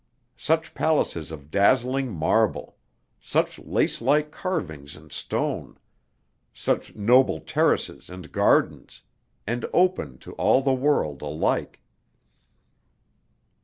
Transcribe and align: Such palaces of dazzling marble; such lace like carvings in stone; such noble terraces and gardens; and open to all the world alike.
Such 0.37 0.73
palaces 0.73 1.29
of 1.29 1.51
dazzling 1.51 2.11
marble; 2.11 2.75
such 3.19 3.59
lace 3.59 4.01
like 4.01 4.31
carvings 4.31 4.95
in 4.95 5.11
stone; 5.11 5.77
such 6.55 6.95
noble 6.95 7.39
terraces 7.39 8.09
and 8.09 8.31
gardens; 8.31 9.03
and 9.45 9.63
open 9.71 10.17
to 10.17 10.33
all 10.41 10.63
the 10.63 10.73
world 10.73 11.21
alike. 11.21 11.83